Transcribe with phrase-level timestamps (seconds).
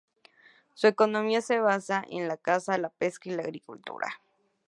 [0.73, 4.19] Su economía se basa en la caza, la pesca y la agricultura.